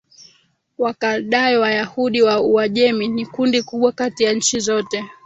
Wakaldayo 0.77 1.61
Wayahudi 1.61 2.21
wa 2.21 2.41
Uajemi 2.41 3.07
ni 3.07 3.25
kundi 3.25 3.61
kubwa 3.63 3.91
kati 3.91 4.23
ya 4.23 4.33
nchi 4.33 4.59
zote 4.59 5.03